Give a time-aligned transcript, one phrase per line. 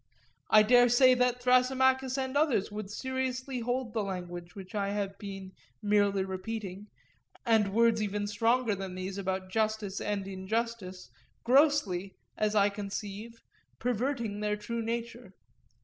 [0.49, 5.15] I dare say that Thrasymachus and others would seriously hold the language which I have
[5.19, 6.87] been merely repeating,
[7.45, 11.11] and words even stronger than these about justice and injustice,
[11.43, 13.43] grossly, as I conceive,
[13.77, 15.35] perverting their true nature.